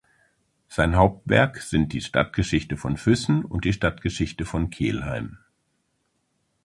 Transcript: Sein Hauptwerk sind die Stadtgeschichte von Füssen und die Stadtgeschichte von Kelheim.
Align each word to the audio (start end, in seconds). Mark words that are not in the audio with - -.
Sein 0.67 0.95
Hauptwerk 0.95 1.57
sind 1.61 1.93
die 1.93 2.01
Stadtgeschichte 2.01 2.75
von 2.75 2.97
Füssen 2.97 3.45
und 3.45 3.65
die 3.65 3.73
Stadtgeschichte 3.73 4.45
von 4.45 4.71
Kelheim. 4.71 5.37